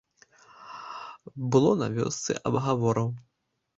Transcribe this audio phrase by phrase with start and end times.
[1.55, 3.09] Было на вёсцы абгавораў!